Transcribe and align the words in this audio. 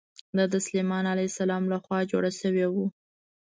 دا 0.37 0.43
د 0.53 0.55
سلیمان 0.65 1.03
علیه 1.13 1.29
السلام 1.31 1.63
له 1.71 1.77
خوا 1.83 1.99
جوړ 2.11 2.23
شوی 2.41 2.65
و. 2.69 2.75